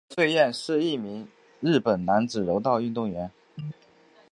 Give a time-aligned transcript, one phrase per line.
[0.09, 1.27] 古贺稔彦是一名
[1.59, 3.29] 日本男子柔道运动员。